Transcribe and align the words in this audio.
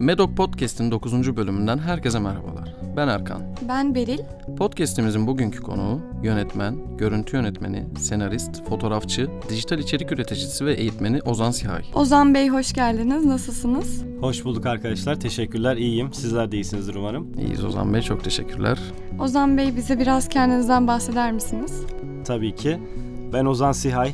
Medok 0.00 0.36
Podcast'in 0.36 0.90
9. 0.90 1.36
bölümünden 1.36 1.78
herkese 1.78 2.18
merhabalar. 2.18 2.74
Ben 2.96 3.08
Erkan. 3.08 3.42
Ben 3.68 3.94
Beril. 3.94 4.18
Podcast'imizin 4.58 5.26
bugünkü 5.26 5.60
konuğu 5.60 6.00
yönetmen, 6.22 6.96
görüntü 6.98 7.36
yönetmeni, 7.36 7.86
senarist, 7.98 8.64
fotoğrafçı, 8.68 9.30
dijital 9.48 9.78
içerik 9.78 10.12
üreticisi 10.12 10.66
ve 10.66 10.74
eğitmeni 10.74 11.22
Ozan 11.22 11.50
Sihay. 11.50 11.82
Ozan 11.94 12.34
Bey 12.34 12.48
hoş 12.48 12.72
geldiniz. 12.72 13.24
Nasılsınız? 13.26 14.04
Hoş 14.20 14.44
bulduk 14.44 14.66
arkadaşlar. 14.66 15.20
Teşekkürler. 15.20 15.76
İyiyim. 15.76 16.12
Sizler 16.12 16.52
de 16.52 16.56
iyisinizdir 16.56 16.94
umarım. 16.94 17.32
İyiyiz 17.38 17.64
Ozan 17.64 17.94
Bey. 17.94 18.02
Çok 18.02 18.24
teşekkürler. 18.24 18.78
Ozan 19.18 19.58
Bey 19.58 19.76
bize 19.76 19.98
biraz 19.98 20.28
kendinizden 20.28 20.86
bahseder 20.86 21.32
misiniz? 21.32 21.82
Tabii 22.24 22.54
ki. 22.54 22.78
Ben 23.32 23.44
Ozan 23.44 23.72
Sihay. 23.72 24.12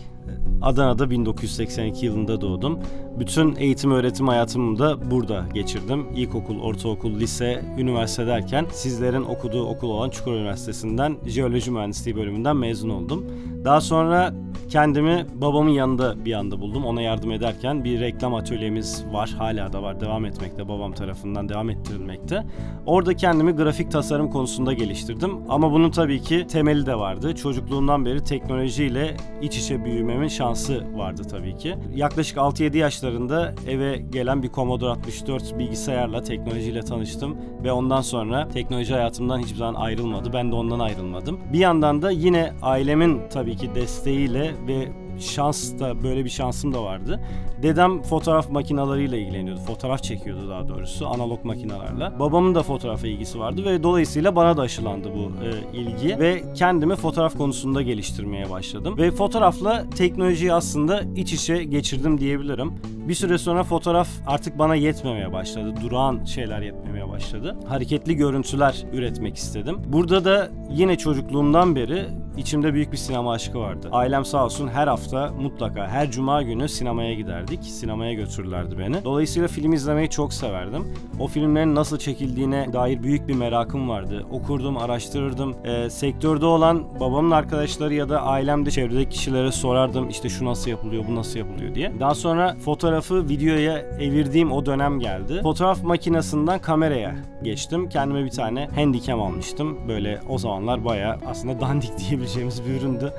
Adana'da 0.66 1.10
1982 1.10 2.06
yılında 2.06 2.40
doğdum. 2.40 2.78
Bütün 3.18 3.56
eğitim 3.56 3.90
öğretim 3.90 4.28
hayatımı 4.28 4.78
da 4.78 5.10
burada 5.10 5.44
geçirdim. 5.54 6.06
İlkokul, 6.16 6.60
ortaokul, 6.60 7.20
lise, 7.20 7.64
üniversite 7.78 8.26
derken 8.26 8.66
sizlerin 8.72 9.22
okuduğu 9.22 9.66
okul 9.66 9.90
olan 9.90 10.10
Çukurova 10.10 10.38
Üniversitesi'nden 10.38 11.16
jeoloji 11.26 11.70
mühendisliği 11.70 12.16
bölümünden 12.16 12.56
mezun 12.56 12.88
oldum. 12.88 13.26
Daha 13.66 13.80
sonra 13.80 14.32
kendimi 14.68 15.26
babamın 15.34 15.70
yanında 15.70 16.24
bir 16.24 16.32
anda 16.32 16.60
buldum. 16.60 16.84
Ona 16.84 17.02
yardım 17.02 17.30
ederken 17.30 17.84
bir 17.84 18.00
reklam 18.00 18.34
atölyemiz 18.34 19.04
var. 19.12 19.34
Hala 19.38 19.72
da 19.72 19.82
var. 19.82 20.00
Devam 20.00 20.24
etmekte. 20.24 20.68
Babam 20.68 20.92
tarafından 20.92 21.48
devam 21.48 21.70
ettirilmekte. 21.70 22.44
Orada 22.86 23.14
kendimi 23.14 23.52
grafik 23.52 23.90
tasarım 23.90 24.30
konusunda 24.30 24.72
geliştirdim. 24.72 25.30
Ama 25.48 25.72
bunun 25.72 25.90
tabii 25.90 26.20
ki 26.20 26.46
temeli 26.46 26.86
de 26.86 26.94
vardı. 26.94 27.34
Çocukluğumdan 27.34 28.04
beri 28.04 28.24
teknolojiyle 28.24 29.16
iç 29.42 29.56
içe 29.56 29.84
büyümemin 29.84 30.28
şansı 30.28 30.84
vardı 30.94 31.22
tabii 31.30 31.56
ki. 31.56 31.74
Yaklaşık 31.94 32.36
6-7 32.38 32.76
yaşlarında 32.76 33.54
eve 33.68 33.96
gelen 33.96 34.42
bir 34.42 34.50
Commodore 34.50 34.90
64 34.90 35.58
bilgisayarla 35.58 36.22
teknolojiyle 36.22 36.82
tanıştım 36.82 37.36
ve 37.64 37.72
ondan 37.72 38.00
sonra 38.00 38.48
teknoloji 38.48 38.94
hayatımdan 38.94 39.38
hiçbir 39.38 39.56
zaman 39.56 39.74
ayrılmadı. 39.74 40.32
Ben 40.32 40.52
de 40.52 40.54
ondan 40.54 40.78
ayrılmadım. 40.78 41.40
Bir 41.52 41.58
yandan 41.58 42.02
da 42.02 42.10
yine 42.10 42.52
ailemin 42.62 43.20
tabii 43.30 43.55
ki 43.56 43.74
desteğiyle 43.74 44.54
ve 44.68 44.88
şans 45.18 45.78
da 45.78 46.02
böyle 46.02 46.24
bir 46.24 46.30
şansım 46.30 46.74
da 46.74 46.82
vardı. 46.82 47.20
Dedem 47.62 48.02
fotoğraf 48.02 48.50
makinalarıyla 48.50 49.18
ilgileniyordu. 49.18 49.60
Fotoğraf 49.60 50.02
çekiyordu 50.02 50.48
daha 50.48 50.68
doğrusu 50.68 51.06
analog 51.06 51.44
makinalarla. 51.44 52.18
Babamın 52.18 52.54
da 52.54 52.62
fotoğrafa 52.62 53.06
ilgisi 53.06 53.38
vardı 53.38 53.64
ve 53.64 53.82
dolayısıyla 53.82 54.36
bana 54.36 54.56
da 54.56 54.62
aşılandı 54.62 55.08
bu 55.14 55.44
e, 55.44 55.78
ilgi 55.78 56.18
ve 56.18 56.42
kendimi 56.54 56.96
fotoğraf 56.96 57.36
konusunda 57.36 57.82
geliştirmeye 57.82 58.50
başladım. 58.50 58.98
Ve 58.98 59.10
fotoğrafla 59.10 59.90
teknolojiyi 59.90 60.52
aslında 60.52 61.02
iç 61.16 61.32
içe 61.32 61.64
geçirdim 61.64 62.20
diyebilirim. 62.20 62.72
Bir 63.08 63.14
süre 63.14 63.38
sonra 63.38 63.64
fotoğraf 63.64 64.08
artık 64.26 64.58
bana 64.58 64.74
yetmemeye 64.74 65.32
başladı. 65.32 65.74
Durağan 65.82 66.24
şeyler 66.24 66.62
yetmemeye 66.62 67.08
başladı. 67.08 67.56
Hareketli 67.68 68.16
görüntüler 68.16 68.84
üretmek 68.92 69.36
istedim. 69.36 69.78
Burada 69.86 70.24
da 70.24 70.50
yine 70.70 70.98
çocukluğumdan 70.98 71.76
beri 71.76 72.06
içimde 72.36 72.74
büyük 72.74 72.92
bir 72.92 72.96
sinema 72.96 73.32
aşkı 73.32 73.58
vardı. 73.58 73.88
Ailem 73.92 74.24
sağ 74.24 74.44
olsun 74.44 74.68
her 74.68 74.88
hafta 74.88 75.32
mutlaka 75.40 75.88
her 75.88 76.10
cuma 76.10 76.42
günü 76.42 76.68
sinemaya 76.68 77.14
giderdik. 77.14 77.64
Sinemaya 77.64 78.12
götürürlerdi 78.12 78.78
beni. 78.78 79.04
Dolayısıyla 79.04 79.48
film 79.48 79.72
izlemeyi 79.72 80.10
çok 80.10 80.32
severdim. 80.32 80.94
O 81.20 81.26
filmlerin 81.26 81.74
nasıl 81.74 81.98
çekildiğine 81.98 82.72
dair 82.72 83.02
büyük 83.02 83.28
bir 83.28 83.34
merakım 83.34 83.88
vardı. 83.88 84.26
Okurdum, 84.30 84.76
araştırırdım. 84.76 85.54
E, 85.64 85.90
sektörde 85.90 86.46
olan 86.46 86.84
babamın 87.00 87.30
arkadaşları 87.30 87.94
ya 87.94 88.08
da 88.08 88.22
ailemde 88.22 88.70
çevredeki 88.70 89.10
kişilere 89.10 89.52
sorardım. 89.52 90.08
İşte 90.08 90.28
şu 90.28 90.44
nasıl 90.44 90.70
yapılıyor, 90.70 91.04
bu 91.08 91.14
nasıl 91.14 91.38
yapılıyor 91.38 91.74
diye. 91.74 91.92
Daha 92.00 92.14
sonra 92.14 92.56
fotoğrafı 92.64 93.28
videoya 93.28 93.78
evirdiğim 93.78 94.52
o 94.52 94.66
dönem 94.66 95.00
geldi. 95.00 95.40
Fotoğraf 95.42 95.82
makinesinden 95.82 96.58
kameraya 96.58 97.14
geçtim. 97.42 97.88
Kendime 97.88 98.24
bir 98.24 98.30
tane 98.30 98.68
handicam 98.74 99.22
almıştım. 99.22 99.78
Böyle 99.88 100.20
o 100.28 100.38
zamanlar 100.38 100.84
bayağı 100.84 101.18
aslında 101.26 101.60
dandik 101.66 101.98
diyebileceğimiz 102.26 102.64
bir 102.66 102.80
üründü. 102.80 103.12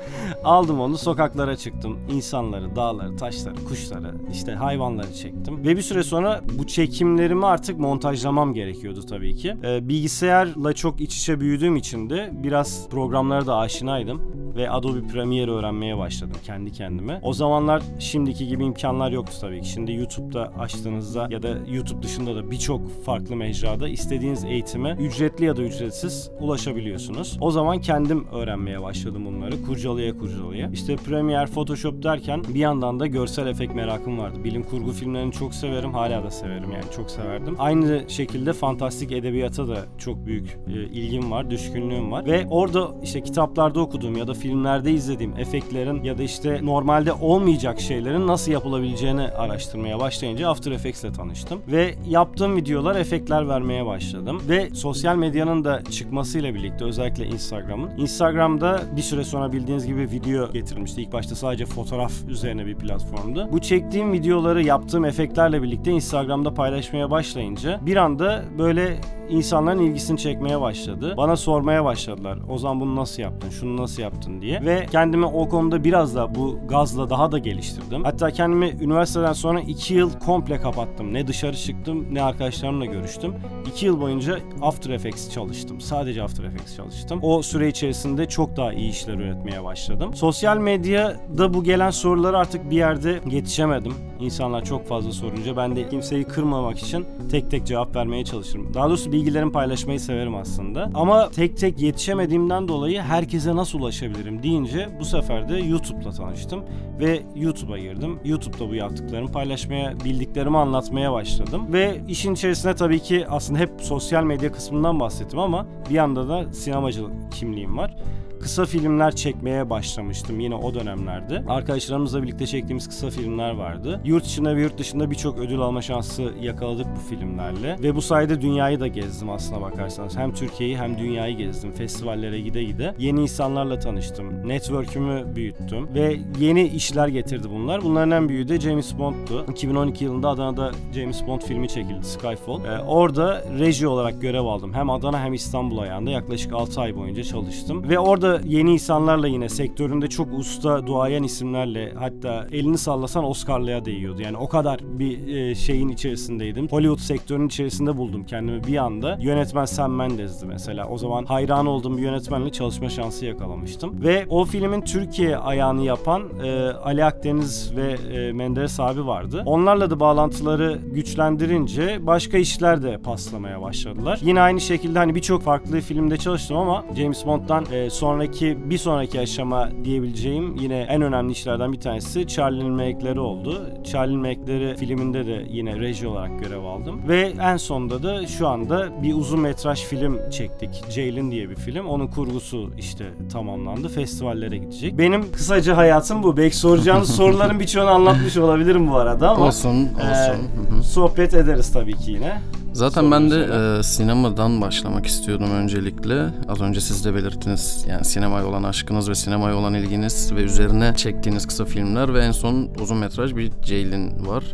Aldım 0.44 0.80
onu 0.80 0.98
sokaklara 0.98 1.56
çıktım. 1.56 1.98
İnsanları, 2.12 2.76
dağları, 2.76 3.16
taşları, 3.16 3.64
kuşları, 3.68 4.14
işte 4.32 4.52
hayvanları 4.52 5.14
çektim. 5.14 5.64
Ve 5.64 5.76
bir 5.76 5.82
süre 5.82 6.02
sonra 6.02 6.40
bu 6.58 6.66
çekimlerimi 6.66 7.46
artık 7.46 7.78
montajlamam 7.78 8.54
gerekiyordu 8.54 9.00
tabii 9.08 9.36
ki. 9.36 9.56
Ee, 9.64 9.88
bilgisayarla 9.88 10.72
çok 10.72 11.00
iç 11.00 11.16
içe 11.16 11.40
büyüdüğüm 11.40 11.76
için 11.76 12.10
de 12.10 12.30
biraz 12.32 12.88
programlara 12.88 13.46
da 13.46 13.56
aşinaydım 13.56 14.47
ve 14.58 14.70
Adobe 14.70 15.06
Premiere 15.06 15.50
öğrenmeye 15.50 15.98
başladım 15.98 16.36
kendi 16.44 16.72
kendime. 16.72 17.20
O 17.22 17.32
zamanlar 17.32 17.82
şimdiki 17.98 18.48
gibi 18.48 18.64
imkanlar 18.64 19.12
yoktu 19.12 19.32
tabii 19.40 19.60
ki. 19.60 19.68
Şimdi 19.68 19.92
YouTube'da 19.92 20.52
açtığınızda 20.58 21.28
ya 21.30 21.42
da 21.42 21.48
YouTube 21.70 22.02
dışında 22.02 22.36
da 22.36 22.50
birçok 22.50 23.04
farklı 23.04 23.36
mecrada 23.36 23.88
istediğiniz 23.88 24.44
eğitime 24.44 24.96
ücretli 25.00 25.44
ya 25.44 25.56
da 25.56 25.62
ücretsiz 25.62 26.30
ulaşabiliyorsunuz. 26.40 27.38
O 27.40 27.50
zaman 27.50 27.80
kendim 27.80 28.26
öğrenmeye 28.32 28.82
başladım 28.82 29.26
bunları. 29.26 29.62
Kurcalaya 29.62 30.18
kurcalaya. 30.18 30.70
İşte 30.72 30.96
Premiere, 30.96 31.46
Photoshop 31.46 32.02
derken 32.02 32.42
bir 32.48 32.60
yandan 32.60 33.00
da 33.00 33.06
görsel 33.06 33.46
efekt 33.46 33.74
merakım 33.74 34.18
vardı. 34.18 34.44
Bilim 34.44 34.62
kurgu 34.62 34.92
filmlerini 34.92 35.32
çok 35.32 35.54
severim. 35.54 35.92
Hala 35.92 36.24
da 36.24 36.30
severim 36.30 36.72
yani 36.72 36.84
çok 36.96 37.10
severdim. 37.10 37.56
Aynı 37.58 38.04
şekilde 38.08 38.52
fantastik 38.52 39.12
edebiyata 39.12 39.68
da 39.68 39.76
çok 39.98 40.26
büyük 40.26 40.58
e, 40.68 40.72
ilgim 40.72 41.30
var, 41.30 41.50
düşkünlüğüm 41.50 42.12
var. 42.12 42.26
Ve 42.26 42.46
orada 42.50 42.88
işte 43.02 43.20
kitaplarda 43.22 43.80
okuduğum 43.80 44.16
ya 44.16 44.28
da 44.28 44.34
filmlerde 44.48 44.92
izlediğim 44.92 45.38
efektlerin 45.38 46.02
ya 46.02 46.18
da 46.18 46.22
işte 46.22 46.60
normalde 46.62 47.12
olmayacak 47.12 47.80
şeylerin 47.80 48.26
nasıl 48.26 48.52
yapılabileceğini 48.52 49.22
araştırmaya 49.22 49.98
başlayınca 49.98 50.48
After 50.48 50.72
Effects 50.72 51.04
ile 51.04 51.12
tanıştım. 51.12 51.60
Ve 51.68 51.94
yaptığım 52.08 52.56
videolar 52.56 52.96
efektler 52.96 53.48
vermeye 53.48 53.86
başladım. 53.86 54.42
Ve 54.48 54.70
sosyal 54.74 55.16
medyanın 55.16 55.64
da 55.64 55.82
çıkmasıyla 55.90 56.54
birlikte 56.54 56.84
özellikle 56.84 57.26
Instagram'ın. 57.26 57.90
Instagram'da 57.98 58.82
bir 58.96 59.02
süre 59.02 59.24
sonra 59.24 59.52
bildiğiniz 59.52 59.86
gibi 59.86 60.00
video 60.00 60.52
getirmişti. 60.52 61.02
İlk 61.02 61.12
başta 61.12 61.34
sadece 61.34 61.66
fotoğraf 61.66 62.12
üzerine 62.28 62.66
bir 62.66 62.74
platformdu. 62.74 63.48
Bu 63.52 63.60
çektiğim 63.60 64.12
videoları 64.12 64.62
yaptığım 64.62 65.04
efektlerle 65.04 65.62
birlikte 65.62 65.90
Instagram'da 65.90 66.54
paylaşmaya 66.54 67.10
başlayınca 67.10 67.80
bir 67.86 67.96
anda 67.96 68.44
böyle 68.58 68.96
insanların 69.30 69.78
ilgisini 69.78 70.18
çekmeye 70.18 70.60
başladı. 70.60 71.14
Bana 71.16 71.36
sormaya 71.36 71.84
başladılar. 71.84 72.38
O 72.48 72.58
zaman 72.58 72.80
bunu 72.80 72.96
nasıl 72.96 73.22
yaptın? 73.22 73.50
Şunu 73.50 73.82
nasıl 73.82 74.02
yaptın 74.02 74.40
diye. 74.42 74.60
Ve 74.64 74.86
kendimi 74.92 75.26
o 75.26 75.48
konuda 75.48 75.84
biraz 75.84 76.14
da 76.14 76.34
bu 76.34 76.58
gazla 76.68 77.10
daha 77.10 77.32
da 77.32 77.38
geliştirdim. 77.38 78.04
Hatta 78.04 78.30
kendimi 78.30 78.68
üniversiteden 78.80 79.32
sonra 79.32 79.60
iki 79.60 79.94
yıl 79.94 80.12
komple 80.18 80.56
kapattım. 80.60 81.14
Ne 81.14 81.26
dışarı 81.26 81.56
çıktım 81.56 82.06
ne 82.14 82.22
arkadaşlarımla 82.22 82.84
görüştüm. 82.84 83.34
İki 83.66 83.86
yıl 83.86 84.00
boyunca 84.00 84.38
After 84.62 84.90
Effects 84.90 85.30
çalıştım. 85.30 85.80
Sadece 85.80 86.22
After 86.22 86.44
Effects 86.44 86.76
çalıştım. 86.76 87.18
O 87.22 87.42
süre 87.42 87.68
içerisinde 87.68 88.28
çok 88.28 88.56
daha 88.56 88.72
iyi 88.72 88.90
işler 88.90 89.14
üretmeye 89.14 89.64
başladım. 89.64 90.14
Sosyal 90.14 90.58
medyada 90.58 91.54
bu 91.54 91.64
gelen 91.64 91.90
soruları 91.90 92.38
artık 92.38 92.70
bir 92.70 92.76
yerde 92.76 93.20
yetişemedim. 93.30 93.94
İnsanlar 94.20 94.64
çok 94.64 94.86
fazla 94.86 95.12
sorunca 95.12 95.56
ben 95.56 95.76
de 95.76 95.88
kimseyi 95.88 96.24
kırmamak 96.24 96.78
için 96.78 97.06
tek 97.30 97.50
tek 97.50 97.66
cevap 97.66 97.96
vermeye 97.96 98.24
çalışırım. 98.24 98.74
Daha 98.74 98.88
doğrusu 98.88 99.12
bilgilerimi 99.12 99.52
paylaşmayı 99.52 100.00
severim 100.00 100.34
aslında. 100.34 100.90
Ama 100.94 101.30
tek 101.30 101.56
tek 101.56 101.80
yetişemediğimden 101.80 102.68
dolayı 102.68 103.00
herkese 103.00 103.56
nasıl 103.56 103.78
ulaşabilirim 103.78 104.42
deyince 104.42 104.88
bu 105.00 105.04
sefer 105.04 105.48
de 105.48 105.56
YouTube'la 105.58 106.10
tanıştım 106.10 106.64
ve 107.00 107.22
YouTube'a 107.36 107.78
girdim. 107.78 108.18
YouTube'da 108.24 108.70
bu 108.70 108.74
yaptıklarımı 108.74 109.32
paylaşmaya, 109.32 110.00
bildiklerimi 110.04 110.58
anlatmaya 110.58 111.12
başladım 111.12 111.72
ve 111.72 112.00
işin 112.08 112.34
içerisine 112.34 112.74
tabii 112.74 113.00
ki 113.00 113.26
aslında 113.28 113.58
hep 113.58 113.70
sosyal 113.80 114.24
medya 114.24 114.52
kısmından 114.52 115.00
bahsettim 115.00 115.38
ama 115.38 115.66
bir 115.90 115.94
yanda 115.94 116.28
da 116.28 116.52
sinemacılık 116.52 117.32
kimliğim 117.32 117.78
var 117.78 117.96
kısa 118.40 118.64
filmler 118.64 119.16
çekmeye 119.16 119.70
başlamıştım 119.70 120.40
yine 120.40 120.54
o 120.54 120.74
dönemlerde. 120.74 121.44
Arkadaşlarımızla 121.48 122.22
birlikte 122.22 122.46
çektiğimiz 122.46 122.88
kısa 122.88 123.10
filmler 123.10 123.50
vardı. 123.50 124.00
Yurt 124.04 124.26
içinde 124.26 124.56
ve 124.56 124.62
yurt 124.62 124.78
dışında 124.78 125.10
birçok 125.10 125.38
ödül 125.38 125.60
alma 125.60 125.82
şansı 125.82 126.32
yakaladık 126.40 126.86
bu 126.96 127.14
filmlerle. 127.14 127.76
Ve 127.82 127.94
bu 127.94 128.02
sayede 128.02 128.40
dünyayı 128.40 128.80
da 128.80 128.86
gezdim 128.86 129.30
aslına 129.30 129.60
bakarsanız. 129.60 130.16
Hem 130.16 130.34
Türkiye'yi 130.34 130.78
hem 130.78 130.98
dünyayı 130.98 131.36
gezdim. 131.36 131.72
Festivallere 131.72 132.40
gide 132.40 132.64
gide. 132.64 132.94
Yeni 132.98 133.20
insanlarla 133.20 133.78
tanıştım. 133.78 134.48
Network'ümü 134.48 135.36
büyüttüm. 135.36 135.94
Ve 135.94 136.16
yeni 136.40 136.66
işler 136.66 137.08
getirdi 137.08 137.48
bunlar. 137.50 137.82
Bunların 137.82 138.10
en 138.10 138.28
büyüğü 138.28 138.48
de 138.48 138.60
James 138.60 138.98
Bond'tu. 138.98 139.44
2012 139.50 140.04
yılında 140.04 140.28
Adana'da 140.28 140.70
James 140.94 141.26
Bond 141.26 141.40
filmi 141.40 141.68
çekildi 141.68 142.06
Skyfall. 142.06 142.64
Ee, 142.64 142.78
orada 142.82 143.44
reji 143.58 143.86
olarak 143.88 144.20
görev 144.20 144.44
aldım. 144.44 144.74
Hem 144.74 144.90
Adana 144.90 145.20
hem 145.20 145.34
İstanbul 145.34 145.78
ayağında 145.78 146.10
yaklaşık 146.10 146.52
6 146.52 146.80
ay 146.80 146.96
boyunca 146.96 147.22
çalıştım. 147.22 147.88
Ve 147.88 147.98
orada 147.98 148.27
da 148.28 148.40
yeni 148.46 148.72
insanlarla 148.72 149.28
yine 149.28 149.48
sektöründe 149.48 150.08
çok 150.08 150.32
usta 150.32 150.86
duayen 150.86 151.22
isimlerle 151.22 151.92
hatta 151.98 152.46
elini 152.52 152.78
sallasan 152.78 153.24
Oscar'lıya 153.24 153.84
değiyordu. 153.84 154.22
Yani 154.22 154.36
o 154.36 154.48
kadar 154.48 154.80
bir 154.82 155.36
e, 155.36 155.54
şeyin 155.54 155.88
içerisindeydim. 155.88 156.68
Hollywood 156.68 156.98
sektörünün 156.98 157.46
içerisinde 157.46 157.96
buldum 157.96 158.24
kendimi 158.24 158.64
bir 158.64 158.76
anda. 158.76 159.18
Yönetmen 159.20 159.64
Sam 159.64 159.92
Mendes'di 159.92 160.46
mesela. 160.46 160.88
O 160.88 160.98
zaman 160.98 161.24
hayran 161.24 161.66
olduğum 161.66 161.96
bir 161.96 162.02
yönetmenle 162.02 162.52
çalışma 162.52 162.88
şansı 162.88 163.26
yakalamıştım. 163.26 164.04
Ve 164.04 164.26
o 164.28 164.44
filmin 164.44 164.80
Türkiye 164.80 165.36
ayağını 165.36 165.84
yapan 165.84 166.22
e, 166.44 166.70
Ali 166.70 167.04
Akdeniz 167.04 167.76
ve 167.76 167.92
e, 167.92 168.32
Menderes 168.32 168.80
abi 168.80 169.06
vardı. 169.06 169.42
Onlarla 169.46 169.90
da 169.90 170.00
bağlantıları 170.00 170.78
güçlendirince 170.94 172.06
başka 172.06 172.38
işler 172.38 172.82
de 172.82 172.98
paslamaya 172.98 173.62
başladılar. 173.62 174.20
Yine 174.22 174.40
aynı 174.40 174.60
şekilde 174.60 174.98
hani 174.98 175.14
birçok 175.14 175.42
farklı 175.42 175.80
filmde 175.80 176.16
çalıştım 176.16 176.56
ama 176.56 176.84
James 176.96 177.26
Bond'dan 177.26 177.64
e, 177.72 177.90
sonraki 178.22 178.58
bir 178.70 178.78
sonraki 178.78 179.20
aşama 179.20 179.68
diyebileceğim 179.84 180.56
yine 180.56 180.78
en 180.80 181.02
önemli 181.02 181.32
işlerden 181.32 181.72
bir 181.72 181.80
tanesi 181.80 182.26
Charlie'nin 182.26 182.72
Melekleri 182.72 183.20
oldu. 183.20 183.66
Charlie'nin 183.84 184.20
Melekleri 184.20 184.76
filminde 184.76 185.26
de 185.26 185.46
yine 185.50 185.78
reji 185.78 186.06
olarak 186.08 186.40
görev 186.40 186.64
aldım. 186.64 187.00
Ve 187.08 187.32
en 187.42 187.56
sonunda 187.56 188.02
da 188.02 188.26
şu 188.26 188.48
anda 188.48 189.02
bir 189.02 189.14
uzun 189.14 189.40
metraj 189.40 189.84
film 189.84 190.30
çektik. 190.30 190.84
Jailin 190.90 191.30
diye 191.30 191.50
bir 191.50 191.54
film. 191.56 191.86
Onun 191.86 192.06
kurgusu 192.06 192.70
işte 192.78 193.04
tamamlandı. 193.32 193.88
Festivallere 193.88 194.56
gidecek. 194.58 194.98
Benim 194.98 195.32
kısaca 195.32 195.76
hayatım 195.76 196.22
bu. 196.22 196.36
Belki 196.36 196.56
soracağınız 196.56 197.10
soruların 197.16 197.60
birçoğunu 197.60 197.90
anlatmış 197.90 198.36
olabilirim 198.36 198.90
bu 198.90 198.96
arada 198.96 199.30
ama 199.30 199.46
Olsun, 199.46 199.68
olsun. 199.68 200.78
e, 200.80 200.82
sohbet 200.82 201.34
ederiz 201.34 201.72
tabii 201.72 201.94
ki 201.96 202.10
yine. 202.12 202.40
Zaten 202.78 203.10
ben 203.10 203.30
de 203.30 203.48
e, 203.78 203.82
sinemadan 203.82 204.60
başlamak 204.60 205.06
istiyordum 205.06 205.50
öncelikle. 205.50 206.26
Az 206.48 206.60
önce 206.60 206.80
siz 206.80 207.04
de 207.04 207.14
belirttiniz 207.14 207.84
yani 207.88 208.04
sinemaya 208.04 208.46
olan 208.46 208.62
aşkınız 208.62 209.10
ve 209.10 209.14
sinemaya 209.14 209.56
olan 209.56 209.74
ilginiz 209.74 210.32
ve 210.32 210.42
üzerine 210.42 210.94
çektiğiniz 210.96 211.46
kısa 211.46 211.64
filmler 211.64 212.14
ve 212.14 212.24
en 212.24 212.32
son 212.32 212.70
uzun 212.80 212.96
metraj 212.96 213.36
bir 213.36 213.52
Ceylin 213.62 214.26
var. 214.26 214.44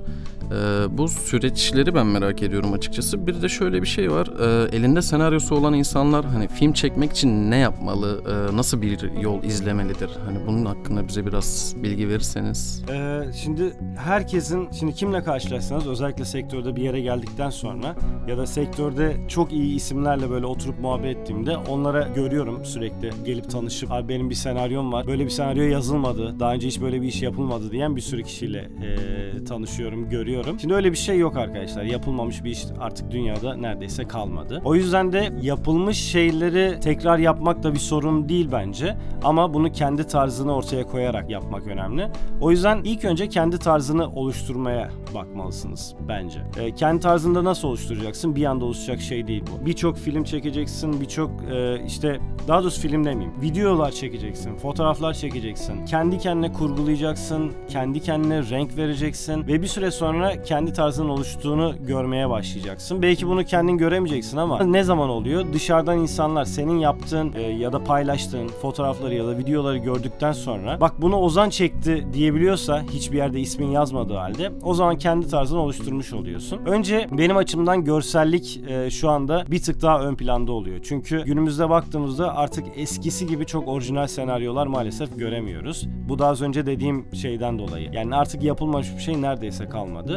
E, 0.52 0.98
bu 0.98 1.08
süreçleri 1.08 1.94
ben 1.94 2.06
merak 2.06 2.42
ediyorum 2.42 2.72
açıkçası. 2.72 3.26
Bir 3.26 3.42
de 3.42 3.48
şöyle 3.48 3.82
bir 3.82 3.86
şey 3.86 4.10
var. 4.10 4.26
E, 4.26 4.76
elinde 4.76 5.02
senaryosu 5.02 5.54
olan 5.54 5.74
insanlar 5.74 6.24
hani 6.24 6.48
film 6.48 6.72
çekmek 6.72 7.12
için 7.12 7.50
ne 7.50 7.56
yapmalı? 7.56 8.22
E, 8.28 8.56
nasıl 8.56 8.82
bir 8.82 9.20
yol 9.20 9.42
izlemelidir? 9.42 10.10
Hani 10.26 10.38
bunun 10.46 10.64
hakkında 10.64 11.08
bize 11.08 11.26
biraz 11.26 11.74
bilgi 11.82 12.08
verirseniz. 12.08 12.84
Ee, 12.90 13.20
şimdi 13.42 13.72
herkesin, 13.96 14.68
şimdi 14.78 14.94
kimle 14.94 15.22
karşılaşsanız 15.22 15.86
özellikle 15.86 16.24
sektörde 16.24 16.76
bir 16.76 16.82
yere 16.82 17.00
geldikten 17.00 17.50
sonra 17.50 17.96
ya 18.28 18.38
da 18.38 18.46
sektörde 18.46 19.16
çok 19.28 19.52
iyi 19.52 19.74
isimlerle 19.74 20.30
böyle 20.30 20.46
oturup 20.46 20.80
muhabbet 20.80 21.16
ettiğimde 21.16 21.56
onlara 21.56 22.08
görüyorum 22.14 22.64
sürekli 22.64 23.10
gelip 23.24 23.50
tanışıp 23.50 23.92
abi 23.92 24.08
benim 24.08 24.30
bir 24.30 24.34
senaryom 24.34 24.92
var, 24.92 25.06
böyle 25.06 25.24
bir 25.24 25.30
senaryo 25.30 25.62
yazılmadı, 25.62 26.40
daha 26.40 26.54
önce 26.54 26.66
hiç 26.66 26.80
böyle 26.80 27.02
bir 27.02 27.06
iş 27.06 27.22
yapılmadı 27.22 27.70
diyen 27.70 27.96
bir 27.96 28.00
sürü 28.00 28.22
kişiyle 28.22 28.58
e, 28.58 29.44
tanışıyorum, 29.44 30.08
görüyorum. 30.08 30.43
Şimdi 30.60 30.74
öyle 30.74 30.92
bir 30.92 30.96
şey 30.96 31.18
yok 31.18 31.36
arkadaşlar. 31.36 31.82
Yapılmamış 31.82 32.44
bir 32.44 32.50
iş 32.50 32.64
artık 32.80 33.10
dünyada 33.10 33.56
neredeyse 33.56 34.04
kalmadı. 34.04 34.62
O 34.64 34.74
yüzden 34.74 35.12
de 35.12 35.32
yapılmış 35.42 35.98
şeyleri 35.98 36.80
tekrar 36.80 37.18
yapmak 37.18 37.62
da 37.62 37.74
bir 37.74 37.78
sorun 37.78 38.28
değil 38.28 38.48
bence. 38.52 38.96
Ama 39.24 39.54
bunu 39.54 39.72
kendi 39.72 40.06
tarzını 40.06 40.54
ortaya 40.54 40.84
koyarak 40.84 41.30
yapmak 41.30 41.66
önemli. 41.66 42.08
O 42.40 42.50
yüzden 42.50 42.80
ilk 42.84 43.04
önce 43.04 43.28
kendi 43.28 43.58
tarzını 43.58 44.08
oluşturmaya 44.10 44.90
bakmalısınız 45.14 45.94
bence. 46.08 46.40
E, 46.60 46.74
kendi 46.74 47.00
tarzında 47.00 47.44
nasıl 47.44 47.68
oluşturacaksın? 47.68 48.36
Bir 48.36 48.44
anda 48.44 48.64
oluşacak 48.64 49.00
şey 49.00 49.26
değil 49.26 49.42
bu. 49.52 49.66
Birçok 49.66 49.96
film 49.96 50.24
çekeceksin, 50.24 51.00
birçok 51.00 51.30
e, 51.50 51.84
işte 51.86 52.20
daha 52.48 52.62
doğrusu 52.62 52.80
film 52.80 53.04
demeyeyim. 53.04 53.40
Videolar 53.42 53.90
çekeceksin, 53.90 54.56
fotoğraflar 54.56 55.14
çekeceksin. 55.14 55.86
Kendi 55.86 56.18
kendine 56.18 56.52
kurgulayacaksın, 56.52 57.52
kendi 57.68 58.00
kendine 58.00 58.50
renk 58.50 58.76
vereceksin 58.76 59.46
ve 59.46 59.62
bir 59.62 59.66
süre 59.66 59.90
sonra 59.90 60.23
kendi 60.44 60.72
tarzının 60.72 61.08
oluştuğunu 61.08 61.74
görmeye 61.86 62.30
başlayacaksın. 62.30 63.02
Belki 63.02 63.26
bunu 63.26 63.44
kendin 63.44 63.78
göremeyeceksin 63.78 64.36
ama 64.36 64.62
ne 64.64 64.84
zaman 64.84 65.08
oluyor? 65.08 65.44
Dışarıdan 65.52 65.98
insanlar 65.98 66.44
senin 66.44 66.78
yaptığın 66.78 67.32
e, 67.32 67.42
ya 67.42 67.72
da 67.72 67.84
paylaştığın 67.84 68.48
fotoğrafları 68.48 69.14
ya 69.14 69.26
da 69.26 69.38
videoları 69.38 69.78
gördükten 69.78 70.32
sonra 70.32 70.80
bak 70.80 70.92
bunu 70.98 71.16
Ozan 71.16 71.50
çekti 71.50 72.06
diyebiliyorsa 72.12 72.82
hiçbir 72.92 73.16
yerde 73.16 73.40
ismin 73.40 73.70
yazmadığı 73.70 74.14
halde 74.14 74.52
o 74.62 74.74
zaman 74.74 74.98
kendi 74.98 75.28
tarzını 75.28 75.60
oluşturmuş 75.60 76.12
oluyorsun. 76.12 76.60
Önce 76.66 77.08
benim 77.12 77.36
açımdan 77.36 77.84
görsellik 77.84 78.60
e, 78.68 78.90
şu 78.90 79.10
anda 79.10 79.44
bir 79.50 79.62
tık 79.62 79.82
daha 79.82 80.00
ön 80.02 80.14
planda 80.14 80.52
oluyor. 80.52 80.78
Çünkü 80.82 81.24
günümüzde 81.24 81.70
baktığımızda 81.70 82.36
artık 82.36 82.64
eskisi 82.76 83.26
gibi 83.26 83.46
çok 83.46 83.68
orijinal 83.68 84.06
senaryolar 84.06 84.66
maalesef 84.66 85.18
göremiyoruz. 85.18 85.88
Bu 86.08 86.18
da 86.18 86.26
az 86.26 86.42
önce 86.42 86.66
dediğim 86.66 87.14
şeyden 87.14 87.58
dolayı. 87.58 87.88
Yani 87.92 88.16
artık 88.16 88.42
yapılmamış 88.42 88.88
bir 88.96 89.02
şey 89.02 89.22
neredeyse 89.22 89.68
kalmadı. 89.68 90.13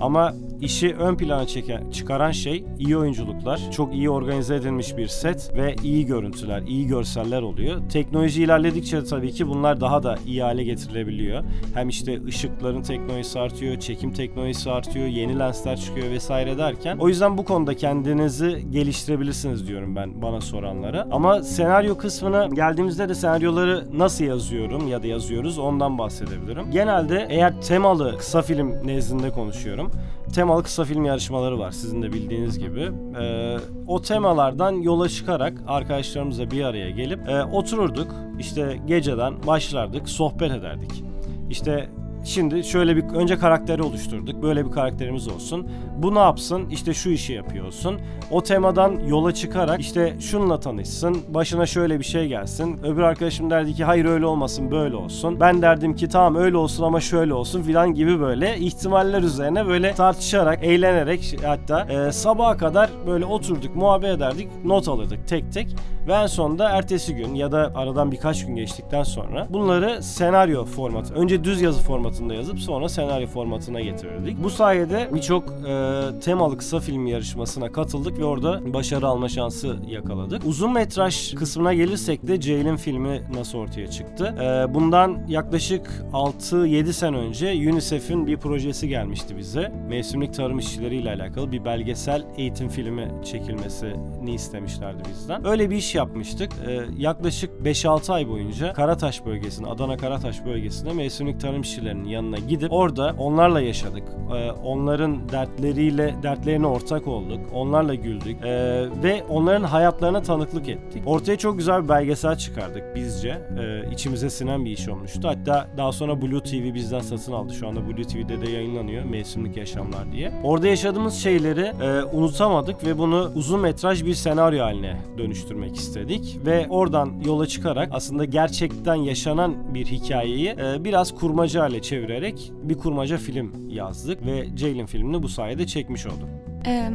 Ama 0.00 0.34
işi 0.60 0.94
ön 0.94 1.16
plana 1.16 1.46
çeken, 1.46 1.90
çıkaran 1.90 2.30
şey 2.30 2.64
iyi 2.78 2.96
oyunculuklar, 2.96 3.60
çok 3.70 3.94
iyi 3.94 4.10
organize 4.10 4.54
edilmiş 4.54 4.96
bir 4.96 5.06
set 5.06 5.50
ve 5.56 5.76
iyi 5.82 6.06
görüntüler, 6.06 6.62
iyi 6.62 6.86
görseller 6.86 7.42
oluyor. 7.42 7.88
Teknoloji 7.88 8.42
ilerledikçe 8.42 9.04
tabii 9.04 9.32
ki 9.32 9.48
bunlar 9.48 9.80
daha 9.80 10.02
da 10.02 10.16
iyi 10.26 10.42
hale 10.42 10.64
getirilebiliyor. 10.64 11.44
Hem 11.74 11.88
işte 11.88 12.24
ışıkların 12.24 12.82
teknolojisi 12.82 13.40
artıyor, 13.40 13.80
çekim 13.80 14.12
teknolojisi 14.12 14.70
artıyor, 14.70 15.06
yeni 15.06 15.38
lensler 15.38 15.76
çıkıyor 15.76 16.10
vesaire 16.10 16.58
derken. 16.58 16.98
O 16.98 17.08
yüzden 17.08 17.38
bu 17.38 17.44
konuda 17.44 17.74
kendinizi 17.74 18.66
geliştirebilirsiniz 18.70 19.68
diyorum 19.68 19.96
ben 19.96 20.22
bana 20.22 20.40
soranlara. 20.40 21.08
Ama 21.10 21.42
senaryo 21.42 21.96
kısmına 21.96 22.46
geldiğimizde 22.46 23.08
de 23.08 23.14
senaryoları 23.14 23.84
nasıl 23.98 24.24
yazıyorum 24.24 24.88
ya 24.88 25.02
da 25.02 25.06
yazıyoruz 25.06 25.58
ondan 25.58 25.98
bahsedebilirim. 25.98 26.70
Genelde 26.70 27.26
eğer 27.30 27.60
temalı 27.60 28.16
kısa 28.18 28.42
film 28.42 28.86
nezdinde 28.86 29.30
konuşuyorum. 29.36 29.90
Temalı 30.34 30.62
kısa 30.62 30.84
film 30.84 31.04
yarışmaları 31.04 31.58
var 31.58 31.70
sizin 31.70 32.02
de 32.02 32.12
bildiğiniz 32.12 32.58
gibi. 32.58 32.90
Ee, 33.20 33.56
o 33.86 34.02
temalardan 34.02 34.72
yola 34.72 35.08
çıkarak 35.08 35.54
arkadaşlarımızla 35.66 36.50
bir 36.50 36.64
araya 36.64 36.90
gelip 36.90 37.28
e, 37.28 37.44
otururduk. 37.44 38.14
İşte 38.38 38.80
geceden 38.86 39.34
başlardık, 39.46 40.08
sohbet 40.08 40.52
ederdik. 40.52 41.04
İşte 41.50 41.88
Şimdi 42.26 42.64
şöyle 42.64 42.96
bir 42.96 43.02
önce 43.02 43.38
karakteri 43.38 43.82
oluşturduk. 43.82 44.42
Böyle 44.42 44.66
bir 44.66 44.70
karakterimiz 44.70 45.28
olsun. 45.28 45.68
Bu 45.96 46.14
ne 46.14 46.18
yapsın? 46.18 46.70
İşte 46.70 46.94
şu 46.94 47.10
işi 47.10 47.32
yapıyor 47.32 47.66
olsun. 47.66 48.00
O 48.30 48.42
temadan 48.42 49.00
yola 49.08 49.34
çıkarak 49.34 49.80
işte 49.80 50.16
şununla 50.20 50.60
tanışsın. 50.60 51.16
Başına 51.28 51.66
şöyle 51.66 51.98
bir 51.98 52.04
şey 52.04 52.28
gelsin. 52.28 52.84
Öbür 52.84 53.02
arkadaşım 53.02 53.50
derdi 53.50 53.74
ki 53.74 53.84
hayır 53.84 54.04
öyle 54.04 54.26
olmasın 54.26 54.70
böyle 54.70 54.96
olsun. 54.96 55.40
Ben 55.40 55.62
derdim 55.62 55.94
ki 55.94 56.08
tamam 56.08 56.36
öyle 56.42 56.56
olsun 56.56 56.84
ama 56.84 57.00
şöyle 57.00 57.34
olsun 57.34 57.62
filan 57.62 57.94
gibi 57.94 58.20
böyle 58.20 58.58
ihtimaller 58.58 59.22
üzerine 59.22 59.66
böyle 59.66 59.92
tartışarak, 59.92 60.64
eğlenerek 60.64 61.36
hatta 61.44 61.80
e, 61.80 62.12
sabaha 62.12 62.56
kadar 62.56 62.90
böyle 63.06 63.24
oturduk, 63.24 63.76
muhabbet 63.76 64.10
ederdik, 64.10 64.48
not 64.64 64.88
alırdık 64.88 65.28
tek 65.28 65.52
tek. 65.52 65.76
Ve 66.06 66.12
en 66.12 66.26
sonunda 66.26 66.70
ertesi 66.70 67.14
gün 67.14 67.34
ya 67.34 67.52
da 67.52 67.72
aradan 67.74 68.12
birkaç 68.12 68.46
gün 68.46 68.56
geçtikten 68.56 69.02
sonra 69.02 69.46
bunları 69.50 70.02
senaryo 70.02 70.64
formatı, 70.64 71.14
önce 71.14 71.44
düz 71.44 71.62
yazı 71.62 71.82
formatında 72.16 72.34
yazıp 72.34 72.58
sonra 72.60 72.88
senaryo 72.88 73.26
formatına 73.26 73.80
getirirdik. 73.80 74.42
Bu 74.42 74.50
sayede 74.50 75.10
birçok 75.14 75.44
e, 75.68 76.20
temalı 76.20 76.56
kısa 76.56 76.80
film 76.80 77.06
yarışmasına 77.06 77.72
katıldık 77.72 78.18
ve 78.18 78.24
orada 78.24 78.74
başarı 78.74 79.06
alma 79.06 79.28
şansı 79.28 79.76
yakaladık. 79.88 80.42
Uzun 80.46 80.72
metraj 80.72 81.34
kısmına 81.34 81.74
gelirsek 81.74 82.26
de 82.26 82.40
Jail'in 82.40 82.76
filmi 82.76 83.22
nasıl 83.34 83.58
ortaya 83.58 83.86
çıktı? 83.86 84.34
E, 84.40 84.74
bundan 84.74 85.26
yaklaşık 85.28 86.04
6-7 86.12 86.92
sene 86.92 87.16
önce 87.16 87.46
UNICEF'in 87.46 88.26
bir 88.26 88.36
projesi 88.36 88.88
gelmişti 88.88 89.36
bize. 89.38 89.72
Mevsimlik 89.88 90.34
tarım 90.34 90.58
işçileriyle 90.58 91.10
alakalı 91.10 91.52
bir 91.52 91.64
belgesel 91.64 92.24
eğitim 92.36 92.68
filmi 92.68 93.08
çekilmesini 93.24 94.34
istemişlerdi 94.34 95.02
bizden. 95.10 95.46
Öyle 95.46 95.70
bir 95.70 95.76
iş 95.76 95.94
yapmıştık. 95.94 96.52
Ee, 96.66 96.80
yaklaşık 96.98 97.50
5-6 97.64 98.12
ay 98.12 98.28
boyunca 98.28 98.72
Karataş 98.72 99.24
bölgesine, 99.26 99.66
Adana 99.66 99.96
Karataş 99.96 100.44
bölgesine 100.44 100.92
mevsimlik 100.92 101.40
tarım 101.40 101.60
işçilerinin 101.60 102.05
yanına 102.06 102.38
gidip 102.38 102.72
orada 102.72 103.14
onlarla 103.18 103.60
yaşadık. 103.60 104.02
Ee, 104.36 104.50
onların 104.50 105.28
dertleriyle 105.28 106.14
dertlerine 106.22 106.66
ortak 106.66 107.06
olduk. 107.06 107.40
Onlarla 107.54 107.94
güldük. 107.94 108.36
Ee, 108.44 108.86
ve 109.02 109.22
onların 109.28 109.64
hayatlarına 109.64 110.22
tanıklık 110.22 110.68
ettik. 110.68 111.02
Ortaya 111.06 111.38
çok 111.38 111.58
güzel 111.58 111.84
bir 111.84 111.88
belgesel 111.88 112.36
çıkardık 112.36 112.94
bizce. 112.94 113.28
Ee, 113.28 113.92
içimize 113.92 114.30
sinen 114.30 114.64
bir 114.64 114.70
iş 114.70 114.88
olmuştu. 114.88 115.28
Hatta 115.28 115.66
daha 115.76 115.92
sonra 115.92 116.22
Blue 116.22 116.42
TV 116.42 116.74
bizden 116.74 117.00
satın 117.00 117.32
aldı. 117.32 117.54
Şu 117.54 117.68
anda 117.68 117.86
Blue 117.86 118.04
TV'de 118.04 118.46
de 118.46 118.50
yayınlanıyor. 118.50 119.04
Mevsimlik 119.04 119.56
Yaşamlar 119.56 120.12
diye. 120.12 120.32
Orada 120.44 120.66
yaşadığımız 120.66 121.14
şeyleri 121.14 121.72
e, 121.82 122.02
unutamadık 122.02 122.84
ve 122.84 122.98
bunu 122.98 123.30
uzun 123.34 123.60
metraj 123.60 124.04
bir 124.04 124.14
senaryo 124.14 124.64
haline 124.64 124.96
dönüştürmek 125.18 125.76
istedik 125.76 126.38
ve 126.46 126.66
oradan 126.70 127.12
yola 127.24 127.46
çıkarak 127.46 127.88
aslında 127.92 128.24
gerçekten 128.24 128.94
yaşanan 128.94 129.74
bir 129.74 129.86
hikayeyi 129.86 130.48
e, 130.48 130.84
biraz 130.84 131.14
kurmaca 131.14 131.62
hale 131.62 131.82
çevirerek 131.86 132.52
bir 132.62 132.74
kurmaca 132.74 133.16
film 133.16 133.52
yazdık 133.68 134.26
ve 134.26 134.46
Jail'in 134.56 134.86
filmini 134.86 135.22
bu 135.22 135.28
sayede 135.28 135.66
çekmiş 135.66 136.06
olduk. 136.06 136.28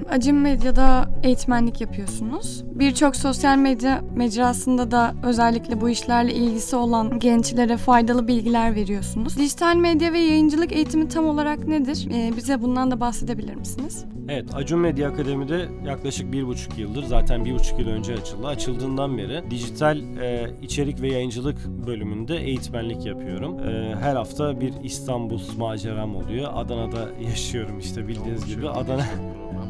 Acım 0.09 0.41
Medya'da 0.41 1.10
eğitmenlik 1.23 1.81
yapıyorsunuz. 1.81 2.63
Birçok 2.65 3.15
sosyal 3.15 3.57
medya 3.57 4.03
mecrasında 4.15 4.91
da 4.91 5.15
özellikle 5.23 5.81
bu 5.81 5.89
işlerle 5.89 6.33
ilgisi 6.33 6.75
olan 6.75 7.19
gençlere 7.19 7.77
faydalı 7.77 8.27
bilgiler 8.27 8.75
veriyorsunuz. 8.75 9.37
Dijital 9.37 9.75
medya 9.75 10.13
ve 10.13 10.19
yayıncılık 10.19 10.71
eğitimi 10.71 11.07
tam 11.07 11.27
olarak 11.27 11.67
nedir? 11.67 12.07
Ee, 12.13 12.31
bize 12.37 12.61
bundan 12.61 12.91
da 12.91 12.99
bahsedebilir 12.99 13.55
misiniz? 13.55 14.05
Evet, 14.29 14.45
Acun 14.55 14.79
Medya 14.79 15.09
Akademi'de 15.09 15.69
yaklaşık 15.85 16.31
bir 16.31 16.47
buçuk 16.47 16.77
yıldır, 16.77 17.03
zaten 17.03 17.45
bir 17.45 17.53
buçuk 17.53 17.79
yıl 17.79 17.87
önce 17.87 18.13
açıldı. 18.13 18.47
Açıldığından 18.47 19.17
beri 19.17 19.51
dijital 19.51 19.97
e, 19.97 20.51
içerik 20.61 21.01
ve 21.01 21.07
yayıncılık 21.07 21.67
bölümünde 21.87 22.37
eğitmenlik 22.37 23.05
yapıyorum. 23.05 23.59
E, 23.59 23.95
her 23.95 24.15
hafta 24.15 24.61
bir 24.61 24.73
İstanbul 24.83 25.41
maceram 25.57 26.15
oluyor. 26.15 26.51
Adana'da 26.53 27.09
yaşıyorum 27.29 27.79
işte 27.79 28.07
bildiğiniz 28.07 28.45
gibi. 28.45 28.69
Adana 28.69 29.05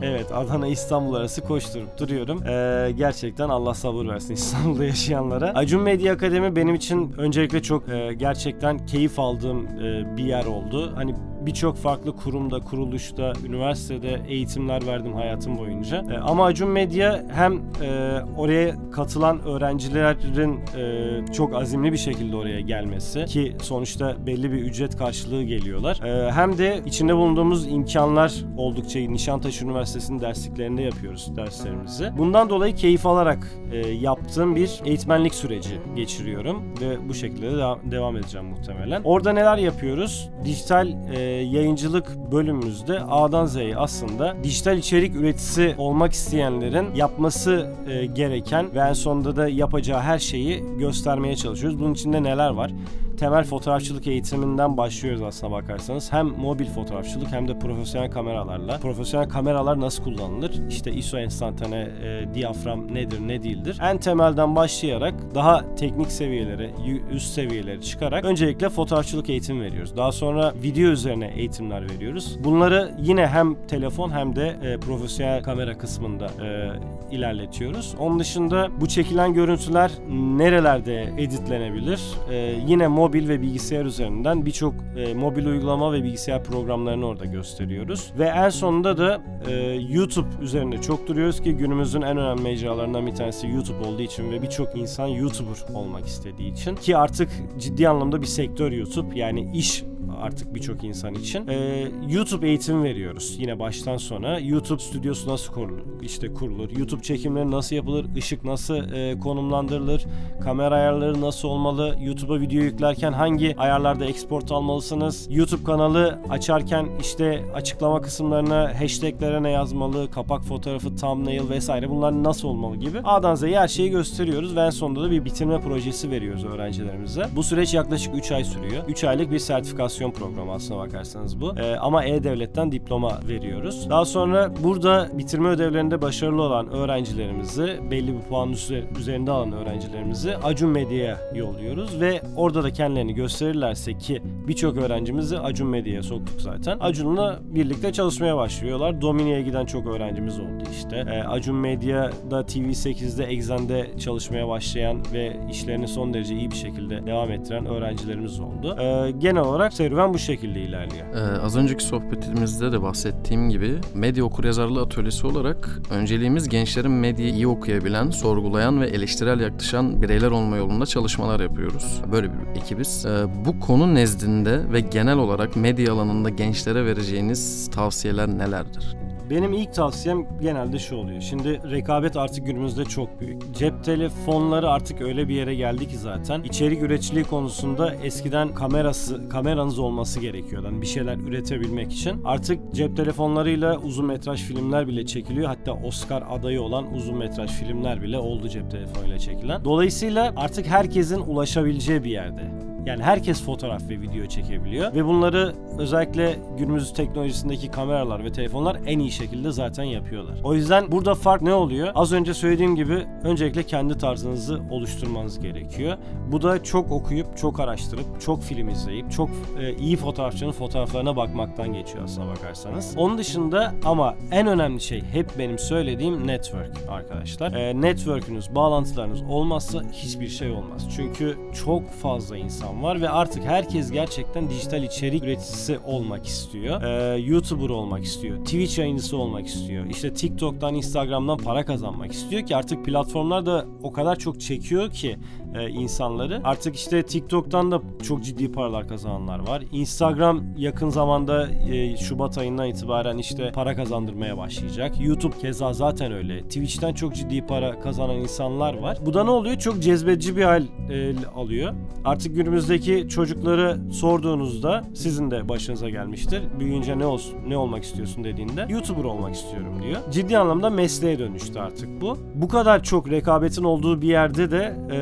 Evet 0.02 0.32
Adana 0.32 0.68
İstanbul 0.68 1.14
arası 1.14 1.41
koşturup 1.44 1.98
duruyorum. 1.98 2.44
Ee, 2.48 2.92
gerçekten 2.98 3.50
Allah 3.50 3.74
sabır 3.74 4.06
versin 4.06 4.34
İstanbul'da 4.42 4.86
yaşayanlara. 4.86 5.52
Acun 5.56 5.82
Medya 5.82 6.14
Akademi 6.14 6.56
benim 6.56 6.76
için 6.76 7.14
öncelikle 7.18 7.62
çok 7.64 7.90
e, 7.90 8.14
gerçekten 8.14 8.86
keyif 8.86 9.20
aldığım 9.20 9.66
e, 9.68 10.18
bir 10.18 10.24
yer 10.24 10.46
oldu. 10.46 10.92
Hani 10.96 11.16
birçok 11.46 11.78
farklı 11.78 12.16
kurumda, 12.16 12.60
kuruluşta, 12.60 13.34
üniversitede 13.46 14.22
eğitimler 14.28 14.88
verdim 14.88 15.14
hayatım 15.14 15.58
boyunca. 15.58 16.06
E, 16.12 16.18
ama 16.18 16.46
Acun 16.46 16.70
Medya 16.70 17.24
hem 17.34 17.54
e, 17.82 18.20
oraya 18.38 18.92
katılan 18.92 19.42
öğrencilerin 19.42 20.60
e, 20.78 21.34
çok 21.34 21.56
azimli 21.56 21.92
bir 21.92 21.98
şekilde 21.98 22.36
oraya 22.36 22.60
gelmesi 22.60 23.26
ki 23.26 23.56
sonuçta 23.62 24.16
belli 24.28 24.52
bir 24.52 24.58
ücret 24.58 24.98
karşılığı 24.98 25.44
geliyorlar. 25.44 26.00
E, 26.06 26.32
hem 26.32 26.58
de 26.58 26.82
içinde 26.86 27.16
bulunduğumuz 27.16 27.68
imkanlar 27.68 28.34
oldukça. 28.58 29.00
Nişantaşı 29.00 29.66
Üniversitesi'nin 29.66 30.22
dersliklerinde 30.22 30.82
yapıyoruz 30.82 31.36
derslerimizi. 31.36 32.12
Bundan 32.18 32.50
dolayı 32.50 32.76
keyif 32.76 33.06
alarak 33.06 33.52
e, 33.72 33.78
yaptığım 33.78 34.56
bir 34.56 34.82
eğitmenlik 34.86 35.36
süreci 35.36 35.80
geçiriyorum 35.96 36.64
ve 36.82 37.10
bu 37.10 37.14
şekilde 37.14 37.52
de 37.52 37.92
devam 37.92 38.18
edeceğim 38.18 38.48
muhtemelen. 38.48 39.02
Orada 39.04 39.32
neler 39.34 39.58
yapıyoruz? 39.58 40.30
Dijital 40.46 40.88
e, 41.16 41.31
yayıncılık 41.32 42.32
bölümümüzde 42.32 43.00
A'dan 43.00 43.46
Z'ye 43.46 43.78
aslında 43.78 44.36
dijital 44.44 44.78
içerik 44.78 45.16
üreticisi 45.16 45.76
olmak 45.78 46.12
isteyenlerin 46.12 46.96
yapması 46.96 47.72
e, 47.88 48.06
gereken 48.06 48.76
ve 48.76 48.80
en 48.80 48.94
sonunda 48.94 49.36
da 49.36 49.50
yapacağı 49.50 50.00
her 50.00 50.20
şeyi 50.20 50.64
göstermeye 50.80 51.36
çalışıyoruz. 51.36 51.80
Bunun 51.80 51.94
içinde 51.94 52.24
neler 52.24 52.50
var? 52.50 52.72
Temel 53.18 53.44
fotoğrafçılık 53.44 54.08
eğitiminden 54.08 54.78
başlıyoruz 54.78 55.22
aslına 55.22 55.52
bakarsanız. 55.52 56.14
Hem 56.14 56.28
mobil 56.28 56.66
fotoğrafçılık 56.66 57.32
hem 57.32 57.48
de 57.48 57.60
profesyonel 57.60 58.12
kameralarla. 58.12 58.78
Profesyonel 58.78 59.30
kameralar 59.30 59.80
nasıl 59.80 60.04
kullanılır? 60.04 60.62
İşte 60.70 60.92
ISO 60.92 61.18
enstantane, 61.18 61.90
e, 62.04 62.34
diyafram 62.34 62.94
nedir 62.94 63.20
ne 63.28 63.44
değildir? 63.44 63.78
En 63.82 63.98
temelden 63.98 64.56
başlayarak 64.56 65.14
daha 65.36 65.76
teknik 65.76 66.12
seviyelere, 66.12 66.70
üst 67.12 67.34
seviyelere 67.34 67.82
çıkarak 67.82 68.26
öncelikle 68.26 68.70
fotoğrafçılık 68.70 69.30
eğitim 69.30 69.62
veriyoruz. 69.62 69.98
Daha 69.98 70.12
sonra 70.12 70.54
video 70.64 70.92
üzerine 70.92 71.34
eğitimler 71.36 71.90
veriyoruz. 71.90 72.38
Bunları 72.44 72.92
yine 73.02 73.28
hem 73.28 73.56
telefon 73.68 74.10
hem 74.10 74.36
de 74.36 74.58
e, 74.64 74.78
profesyonel 74.78 75.44
kamera 75.44 75.78
kısmında 75.78 76.26
e, 76.26 76.70
ilerletiyoruz. 77.12 77.96
Onun 78.00 78.20
dışında 78.20 78.70
bu 78.82 78.88
çekilen 78.88 79.34
görüntüler 79.34 79.92
nerelerde 80.10 81.14
editlenebilir? 81.18 82.02
E, 82.32 82.36
yine 82.68 82.88
mobil 82.88 83.30
ve 83.30 83.42
bilgisayar 83.42 83.86
üzerinden 83.86 84.46
birçok 84.46 84.74
e, 84.98 85.14
mobil 85.14 85.46
uygulama 85.46 85.94
ve 85.94 86.04
bilgisayar 86.04 86.44
programlarını 86.44 87.06
orada 87.06 87.26
gösteriyoruz. 87.26 88.12
Ve 88.20 88.26
en 88.26 88.50
sonunda 88.50 88.98
da 88.98 89.22
e, 89.50 89.54
YouTube 89.90 90.28
üzerinde 90.42 90.82
çok 90.82 91.08
duruyoruz 91.08 91.42
ki 91.42 91.54
günümüzün 91.54 92.02
en 92.02 92.18
önemli 92.18 92.42
mecralarından 92.42 93.08
bir 93.08 93.16
tanesi 93.16 93.48
YouTube 93.48 93.88
olduğu 93.88 94.02
için 94.02 94.32
ve 94.32 94.42
birçok 94.42 94.76
insan 94.76 95.08
YouTuber 95.08 95.74
olmak 95.74 96.06
istediği 96.06 96.52
için 96.52 96.76
ki 96.76 96.98
artık 96.98 97.30
ciddi 97.58 97.90
anlamda 97.90 98.22
bir 98.22 98.28
sektör 98.28 98.72
YouTube 98.72 99.20
yani 99.20 99.52
iş 99.54 99.84
artık 100.22 100.56
birçok 100.56 100.84
insan 100.84 101.14
için. 101.14 101.48
Ee, 101.48 101.88
YouTube 102.10 102.48
eğitim 102.48 102.84
veriyoruz 102.84 103.36
yine 103.40 103.60
baştan 103.60 103.98
sona. 103.98 104.40
YouTube 104.40 104.80
stüdyosu 104.82 105.30
nasıl 105.30 105.54
kurulur? 105.54 105.82
İşte 106.02 106.34
kurulur. 106.34 106.70
YouTube 106.78 107.02
çekimleri 107.02 107.52
nasıl 107.52 107.76
yapılır? 107.76 108.06
Işık 108.16 108.44
nasıl 108.44 108.94
e, 108.94 109.20
konumlandırılır? 109.20 110.06
Kamera 110.44 110.76
ayarları 110.76 111.22
nasıl 111.22 111.48
olmalı? 111.48 111.96
YouTube'a 112.02 112.40
video 112.40 112.62
yüklerken 112.62 113.14
hangi 113.14 113.56
ayarlarda 113.58 114.06
export 114.06 114.52
almalısınız? 114.52 115.28
YouTube 115.30 115.64
kanalı 115.64 116.20
açarken 116.30 116.90
işte 117.02 117.46
açıklama 117.54 118.02
kısımlarına 118.02 118.80
hashtaglere 118.80 119.44
ne 119.44 119.50
yazmalı? 119.50 120.12
Kapak 120.12 120.44
fotoğrafı, 120.44 120.96
thumbnail 120.96 121.50
vesaire 121.50 121.90
bunlar 121.90 122.24
nasıl 122.24 122.48
olmalı 122.48 122.76
gibi. 122.76 123.02
A'dan 123.04 123.36
Z'ye 123.36 123.60
her 123.60 123.68
şeyi 123.68 123.90
gösteriyoruz 123.90 124.56
ve 124.56 124.62
en 124.62 124.70
sonunda 124.70 125.04
da 125.04 125.12
bir 125.12 125.26
bitirme 125.26 125.62
projesi 125.62 126.12
veriyoruz 126.12 126.46
öğrencilerimize. 126.46 127.26
Bu 127.36 127.44
süreç 127.44 127.74
yaklaşık 127.74 128.16
3 128.16 128.32
ay 128.32 128.44
sürüyor. 128.44 128.84
3 128.88 129.04
aylık 129.04 129.32
bir 129.32 129.40
sertifikasyon 129.40 130.11
formasyon 130.12 130.32
programı 130.32 130.52
aslına 130.52 130.80
bakarsanız 130.80 131.42
bu. 131.42 131.60
E, 131.60 131.76
ama 131.76 132.06
E-Devlet'ten 132.06 132.72
diploma 132.72 133.20
veriyoruz. 133.28 133.90
Daha 133.90 134.06
sonra 134.06 134.52
burada 134.64 135.10
bitirme 135.14 135.50
ödevlerinde 135.50 136.02
başarılı 136.02 136.42
olan 136.42 136.72
öğrencilerimizi, 136.72 137.80
belli 137.92 138.14
bir 138.14 138.22
puan 138.22 138.52
üzerinde 139.00 139.32
alan 139.32 139.52
öğrencilerimizi 139.52 140.38
Acun 140.38 140.70
Medya'ya 140.70 141.18
yolluyoruz 141.36 142.02
ve 142.02 142.22
orada 142.36 142.64
da 142.64 142.72
kendilerini 142.74 143.14
gösterirlerse 143.14 143.98
ki 143.98 144.22
birçok 144.48 144.78
öğrencimizi 144.78 145.40
Acun 145.40 145.68
Medya'ya 145.68 146.04
soktuk 146.04 146.42
zaten. 146.42 146.78
Acun'la 146.80 147.40
birlikte 147.44 147.94
çalışmaya 147.94 148.38
başlıyorlar. 148.38 149.02
Domini'ye 149.02 149.42
giden 149.42 149.66
çok 149.66 149.88
öğrencimiz 149.88 150.40
oldu 150.40 150.64
işte. 150.72 150.98
E, 150.98 151.24
Acun 151.24 151.56
Medya'da 151.56 152.42
TV8'de 152.42 153.24
Exxen'de 153.24 153.92
çalışmaya 154.00 154.48
başlayan 154.48 154.98
ve 155.14 155.38
işlerini 155.52 155.88
son 155.88 156.14
derece 156.14 156.36
iyi 156.36 156.52
bir 156.52 156.56
şekilde 156.56 157.06
devam 157.06 157.32
ettiren 157.32 157.66
öğrencilerimiz 157.66 158.40
oldu. 158.40 158.78
E, 158.80 159.12
genel 159.12 159.44
olarak 159.44 159.74
serüven 159.74 160.01
serüven 160.02 160.14
bu 160.14 160.20
şekilde 160.20 160.62
ilerliyor. 160.62 161.08
Ee, 161.16 161.42
az 161.42 161.56
önceki 161.56 161.84
sohbetimizde 161.84 162.72
de 162.72 162.82
bahsettiğim 162.82 163.50
gibi 163.50 163.80
medya 163.94 164.24
okuryazarlığı 164.24 164.82
atölyesi 164.82 165.28
olarak 165.28 165.80
önceliğimiz 165.92 166.50
gençlerin 166.50 166.92
medyayı 166.92 167.34
iyi 167.34 167.48
okuyabilen, 167.48 168.10
sorgulayan 168.10 168.82
ve 168.82 168.88
eleştirel 168.88 169.40
yaklaşan 169.40 170.02
bireyler 170.02 170.32
olma 170.32 170.58
yolunda 170.58 170.86
çalışmalar 170.86 171.40
yapıyoruz. 171.40 172.02
Böyle 172.12 172.28
bir 172.28 172.60
ekibiz. 172.62 173.06
Ee, 173.06 173.26
bu 173.46 173.60
konu 173.60 173.96
nezdinde 173.96 174.72
ve 174.72 174.80
genel 174.80 175.18
olarak 175.18 175.56
medya 175.56 175.94
alanında 175.94 176.30
gençlere 176.30 176.86
vereceğiniz 176.86 177.70
tavsiyeler 177.72 178.28
nelerdir? 178.28 179.01
Benim 179.32 179.54
ilk 179.54 179.74
tavsiyem 179.74 180.28
genelde 180.42 180.80
şu 180.80 180.96
oluyor. 180.96 181.22
Şimdi 181.22 181.62
rekabet 181.72 182.18
artık 182.18 182.46
günümüzde 182.46 182.86
çok 182.86 183.20
büyük. 183.20 183.56
Cep 183.56 183.84
telefonları 183.84 184.70
artık 184.70 185.02
öyle 185.02 185.28
bir 185.28 185.36
yere 185.36 185.56
geldi 185.56 185.88
ki 185.88 185.98
zaten. 185.98 186.44
İçerik 186.44 186.82
üreticiliği 186.82 187.26
konusunda 187.26 187.96
eskiden 187.96 188.54
kamerası 188.54 189.30
kameranız 189.30 189.80
olması 189.80 190.20
gerekiyordu. 190.20 190.66
Yani 190.66 190.82
bir 190.82 190.88
şeyler 190.88 191.18
üretebilmek 191.18 191.94
için. 191.94 192.22
Artık 192.24 192.74
cep 192.74 192.98
telefonlarıyla 192.98 193.78
uzun 193.78 194.06
metraj 194.06 194.42
filmler 194.42 194.88
bile 194.88 195.06
çekiliyor. 195.06 195.48
Hatta 195.48 195.74
Oscar 195.74 196.24
adayı 196.30 196.62
olan 196.62 196.94
uzun 196.94 197.18
metraj 197.18 197.52
filmler 197.52 198.02
bile 198.02 198.18
oldu 198.18 198.50
cep 198.50 198.72
telefonuyla 198.72 199.20
çekilen. 199.20 199.66
Dolayısıyla 199.66 200.34
artık 200.36 200.68
herkesin 200.68 201.20
ulaşabileceği 201.20 202.04
bir 202.04 202.12
yerde. 202.12 202.71
Yani 202.86 203.04
herkes 203.04 203.44
fotoğraf 203.44 203.90
ve 203.90 204.02
video 204.02 204.26
çekebiliyor 204.26 204.94
ve 204.94 205.06
bunları 205.06 205.54
özellikle 205.78 206.40
günümüz 206.58 206.94
teknolojisindeki 206.94 207.72
kameralar 207.72 208.24
ve 208.24 208.32
telefonlar 208.32 208.78
en 208.86 209.00
iyi 209.00 209.12
şekilde 209.12 209.52
zaten 209.52 209.84
yapıyorlar. 209.84 210.38
O 210.44 210.54
yüzden 210.54 210.92
burada 210.92 211.16
fark 211.16 211.42
ne 211.42 211.54
oluyor? 211.54 211.92
Az 211.96 212.14
önce 212.14 212.34
söylediğim 212.34 212.76
gibi 212.76 213.06
öncelikle 213.24 213.64
kendi 213.64 213.98
tarzınızı 213.98 214.62
oluşturmanız 214.70 215.40
gerekiyor. 215.40 215.98
Bu 216.32 216.42
da 216.42 216.64
çok 216.64 216.92
okuyup, 216.92 217.38
çok 217.38 217.60
araştırıp, 217.60 218.22
çok 218.22 218.44
film 218.44 218.70
izleyip, 218.70 219.12
çok 219.12 219.30
e, 219.60 219.76
iyi 219.76 219.98
fotoğrafçının 219.98 220.52
fotoğraflarına 220.52 221.16
bakmaktan 221.16 221.74
geçiyor 221.74 222.04
aslına 222.04 222.28
bakarsanız. 222.28 222.94
Onun 222.98 223.18
dışında 223.18 223.74
ama 223.86 224.16
en 224.32 224.48
önemli 224.48 224.82
şey 224.82 225.02
hep 225.02 225.28
benim 225.38 225.60
söylediğim 225.60 226.28
network 226.28 226.78
arkadaşlar. 226.90 227.54
E, 227.54 227.82
network'ünüz, 227.82 228.56
bağlantılarınız 228.56 229.22
olmazsa 229.30 229.82
hiçbir 229.92 230.28
şey 230.28 230.52
olmaz. 230.52 230.88
Çünkü 230.96 231.38
çok 231.66 231.90
fazla 231.90 232.38
insan 232.38 232.71
insan 232.72 232.84
var 232.84 233.02
ve 233.02 233.10
artık 233.10 233.44
herkes 233.44 233.92
gerçekten 233.92 234.50
dijital 234.50 234.84
içerik 234.84 235.24
üreticisi 235.24 235.80
olmak 235.80 236.26
istiyor. 236.26 236.82
Ee, 236.82 237.18
YouTuber 237.18 237.70
olmak 237.70 238.04
istiyor. 238.04 238.38
Twitch 238.38 238.80
yayıncısı 238.80 239.18
olmak 239.18 239.48
istiyor. 239.48 239.86
İşte 239.86 240.14
TikTok'tan, 240.14 240.76
Instagram'dan 240.76 241.38
para 241.38 241.66
kazanmak 241.66 242.12
istiyor 242.12 242.46
ki 242.46 242.56
artık 242.56 242.86
platformlar 242.86 243.46
da 243.46 243.66
o 243.84 243.92
kadar 243.92 244.16
çok 244.16 244.42
çekiyor 244.42 244.92
ki 244.92 245.18
e, 245.56 245.70
insanları. 245.70 246.42
Artık 246.44 246.76
işte 246.76 247.04
TikTok'tan 247.04 247.72
da 247.72 247.82
çok 248.04 248.24
ciddi 248.24 248.52
paralar 248.52 248.88
kazananlar 248.88 249.48
var. 249.48 249.64
Instagram 249.72 250.44
yakın 250.58 250.90
zamanda 250.90 251.48
e, 251.50 251.98
Şubat 251.98 252.38
ayından 252.38 252.68
itibaren 252.68 253.18
işte 253.18 253.52
para 253.52 253.76
kazandırmaya 253.76 254.38
başlayacak. 254.38 255.02
YouTube 255.02 255.38
keza 255.38 255.74
zaten 255.74 256.12
öyle. 256.12 256.42
Twitch'ten 256.42 256.94
çok 256.94 257.16
ciddi 257.16 257.46
para 257.46 257.80
kazanan 257.80 258.16
insanlar 258.16 258.78
var. 258.78 258.98
Bu 259.06 259.14
da 259.14 259.24
ne 259.24 259.30
oluyor? 259.30 259.56
Çok 259.56 259.84
cezbedici 259.84 260.38
bir 260.38 260.44
hal 260.44 260.64
e, 260.90 261.14
alıyor. 261.36 261.74
Artık 262.06 262.36
günümüzdeki 262.36 263.08
çocukları 263.10 263.78
sorduğunuzda 263.92 264.84
sizin 264.94 265.32
de 265.32 265.50
başınıza 265.50 265.90
gelmiştir. 265.90 266.42
Büyüyünce 266.60 267.00
ne 267.00 267.06
olsun, 267.06 267.36
ne 267.48 267.58
olmak 267.58 267.84
istiyorsun 267.84 268.24
dediğinde 268.24 268.66
YouTuber 268.70 269.04
olmak 269.04 269.36
istiyorum 269.36 269.74
diyor. 269.84 270.02
Ciddi 270.12 270.38
anlamda 270.38 270.70
mesleğe 270.70 271.20
dönüştü 271.20 271.60
artık 271.60 272.02
bu. 272.02 272.18
Bu 272.36 272.48
kadar 272.48 272.84
çok 272.84 273.10
rekabetin 273.10 273.64
olduğu 273.64 274.02
bir 274.02 274.08
yerde 274.08 274.52
de 274.52 274.76
e, 274.92 274.98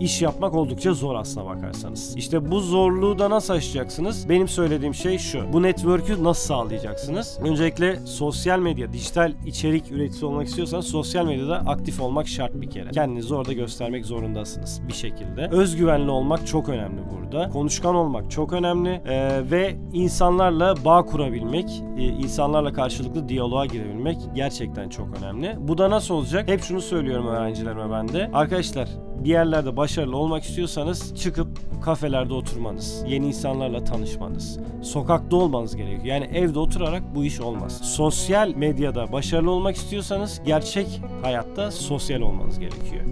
iş 0.00 0.22
yapmak 0.22 0.54
oldukça 0.54 0.94
zor 0.94 1.14
aslına 1.14 1.46
bakarsanız. 1.46 2.16
İşte 2.16 2.50
bu 2.50 2.60
zorluğu 2.60 3.18
da 3.18 3.30
nasıl 3.30 3.54
aşacaksınız? 3.54 4.28
Benim 4.28 4.48
söylediğim 4.48 4.94
şey 4.94 5.18
şu. 5.18 5.52
Bu 5.52 5.62
network'ü 5.62 6.24
nasıl 6.24 6.46
sağlayacaksınız? 6.46 7.38
Öncelikle 7.44 7.96
sosyal 7.96 8.58
medya, 8.58 8.92
dijital 8.92 9.32
içerik 9.46 9.92
üreticisi 9.92 10.26
olmak 10.26 10.46
istiyorsanız 10.46 10.86
sosyal 10.86 11.26
medyada 11.26 11.56
aktif 11.56 12.00
olmak 12.00 12.28
şart 12.28 12.60
bir 12.60 12.70
kere. 12.70 12.90
Kendinizi 12.90 13.34
orada 13.34 13.52
göstermek 13.52 14.06
zorundasınız 14.06 14.80
bir 14.88 14.92
şekilde. 14.92 15.48
Özgüvenli 15.50 16.10
olmak 16.10 16.46
çok 16.46 16.68
önemli 16.68 17.00
burada. 17.10 17.48
Konuşkan 17.48 17.94
olmak 17.94 18.30
çok 18.30 18.52
önemli 18.52 18.88
Ee, 19.08 19.50
ve 19.50 19.76
insanlarla 19.92 20.74
bağ 20.84 21.02
kurabilmek, 21.02 21.82
e, 21.98 22.02
insanlarla 22.02 22.72
karşılıklı 22.72 23.28
diyaloğa 23.28 23.66
girebilmek 23.66 24.18
gerçekten 24.34 24.88
çok 24.88 25.08
önemli. 25.18 25.56
Bu 25.58 25.78
da 25.78 25.90
nasıl 25.90 26.14
olacak? 26.14 26.48
Hep 26.48 26.62
şunu 26.62 26.80
söylüyorum 26.80 27.26
öğrencilerime 27.26 27.90
ben 27.90 28.08
de. 28.08 28.30
Arkadaşlar 28.32 28.88
bir 29.24 29.28
yerlerde 29.28 29.76
başarılı 29.76 30.16
olmak 30.16 30.44
istiyorsanız 30.44 31.14
çıkıp 31.14 31.48
kafelerde 31.82 32.34
oturmanız, 32.34 33.04
yeni 33.08 33.26
insanlarla 33.26 33.84
tanışmanız, 33.84 34.58
sokakta 34.82 35.36
olmanız 35.36 35.76
gerekiyor. 35.76 36.04
Yani 36.04 36.24
evde 36.24 36.58
oturarak 36.58 37.02
bu 37.14 37.24
iş 37.24 37.40
olmaz. 37.40 37.80
Sosyal 37.82 38.54
medyada 38.54 39.12
başarılı 39.12 39.50
olmak 39.50 39.76
istiyorsanız 39.76 40.40
gerçek 40.46 41.00
hayatta 41.22 41.70
sosyal 41.70 42.20
olmanız 42.20 42.58
gerekiyor. 42.58 43.04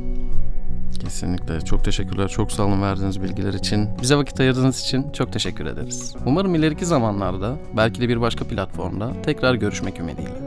Kesinlikle. 1.00 1.60
Çok 1.60 1.84
teşekkürler. 1.84 2.28
Çok 2.28 2.52
sağ 2.52 2.62
olun 2.62 2.82
verdiğiniz 2.82 3.22
bilgiler 3.22 3.54
için. 3.54 3.88
Bize 4.02 4.16
vakit 4.16 4.40
ayırdığınız 4.40 4.80
için 4.80 5.12
çok 5.12 5.32
teşekkür 5.32 5.66
ederiz. 5.66 6.16
Umarım 6.26 6.54
ileriki 6.54 6.86
zamanlarda, 6.86 7.56
belki 7.76 8.00
de 8.00 8.08
bir 8.08 8.20
başka 8.20 8.44
platformda 8.44 9.12
tekrar 9.22 9.54
görüşmek 9.54 10.00
ümidiyle. 10.00 10.45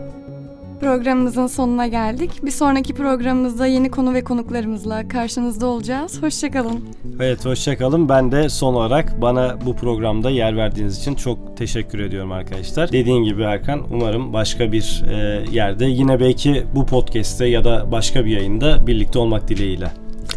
Programımızın 0.81 1.47
sonuna 1.47 1.87
geldik. 1.87 2.31
Bir 2.43 2.51
sonraki 2.51 2.93
programımızda 2.93 3.67
yeni 3.67 3.91
konu 3.91 4.13
ve 4.13 4.23
konuklarımızla 4.23 5.07
karşınızda 5.07 5.65
olacağız. 5.65 6.21
Hoşçakalın. 6.21 6.79
Evet 7.19 7.45
hoşçakalın. 7.45 8.09
Ben 8.09 8.31
de 8.31 8.49
son 8.49 8.73
olarak 8.73 9.21
bana 9.21 9.57
bu 9.65 9.75
programda 9.75 10.29
yer 10.29 10.57
verdiğiniz 10.57 10.97
için 10.99 11.15
çok 11.15 11.57
teşekkür 11.57 11.99
ediyorum 11.99 12.31
arkadaşlar. 12.31 12.91
Dediğin 12.91 13.23
gibi 13.23 13.41
Erkan 13.41 13.81
umarım 13.91 14.33
başka 14.33 14.71
bir 14.71 15.03
e, 15.11 15.45
yerde 15.51 15.85
yine 15.85 16.19
belki 16.19 16.63
bu 16.75 16.85
podcast'te 16.85 17.45
ya 17.45 17.63
da 17.63 17.91
başka 17.91 18.25
bir 18.25 18.31
yayında 18.31 18.87
birlikte 18.87 19.19
olmak 19.19 19.47
dileğiyle. 19.47 19.91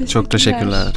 Çok 0.09 0.31
teşekkürler. 0.31 0.93